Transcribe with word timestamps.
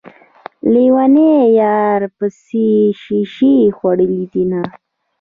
ليونی 0.71 1.31
يار 1.61 2.01
پسې 2.17 2.67
شيشې 3.01 3.55
خوړلي 3.77 4.23
دينه 4.33 4.61